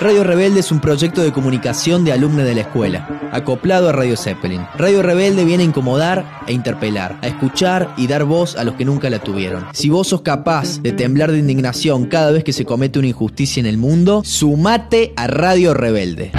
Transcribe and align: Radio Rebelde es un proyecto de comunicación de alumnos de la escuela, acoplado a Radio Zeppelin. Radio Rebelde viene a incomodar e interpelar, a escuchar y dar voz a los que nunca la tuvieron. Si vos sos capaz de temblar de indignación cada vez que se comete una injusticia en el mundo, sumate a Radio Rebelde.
Radio 0.00 0.24
Rebelde 0.24 0.60
es 0.60 0.72
un 0.72 0.80
proyecto 0.80 1.20
de 1.20 1.30
comunicación 1.30 2.06
de 2.06 2.12
alumnos 2.12 2.46
de 2.46 2.54
la 2.54 2.62
escuela, 2.62 3.28
acoplado 3.32 3.90
a 3.90 3.92
Radio 3.92 4.16
Zeppelin. 4.16 4.62
Radio 4.78 5.02
Rebelde 5.02 5.44
viene 5.44 5.62
a 5.62 5.66
incomodar 5.66 6.40
e 6.46 6.54
interpelar, 6.54 7.18
a 7.20 7.26
escuchar 7.26 7.92
y 7.98 8.06
dar 8.06 8.24
voz 8.24 8.56
a 8.56 8.64
los 8.64 8.76
que 8.76 8.86
nunca 8.86 9.10
la 9.10 9.18
tuvieron. 9.18 9.66
Si 9.74 9.90
vos 9.90 10.08
sos 10.08 10.22
capaz 10.22 10.80
de 10.80 10.92
temblar 10.92 11.32
de 11.32 11.38
indignación 11.38 12.06
cada 12.06 12.30
vez 12.30 12.44
que 12.44 12.54
se 12.54 12.64
comete 12.64 12.98
una 12.98 13.08
injusticia 13.08 13.60
en 13.60 13.66
el 13.66 13.76
mundo, 13.76 14.22
sumate 14.24 15.12
a 15.16 15.26
Radio 15.26 15.74
Rebelde. 15.74 16.32